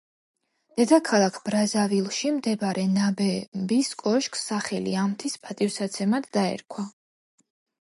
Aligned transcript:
დედაქალაქ 0.79 1.35
ბრაზავილში 1.49 2.31
მდებარე 2.39 2.85
ნაბემბის 2.95 3.93
კოშკს 4.01 4.43
სახელი 4.53 4.97
ამ 5.05 5.13
მთის 5.15 5.37
პატივსაცემად 5.47 6.31
დაერქვა. 6.39 6.89